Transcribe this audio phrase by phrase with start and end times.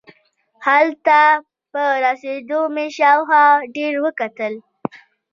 [0.65, 1.19] هلته
[1.71, 3.43] په رسېدو مې شاوخوا
[3.75, 4.53] ډېر وکتل.